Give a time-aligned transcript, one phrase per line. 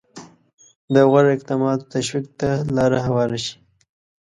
[0.93, 3.55] د غوره اقداماتو تشویق ته لاره هواره شي.